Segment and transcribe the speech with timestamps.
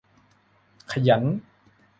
[0.91, 1.23] ขยัน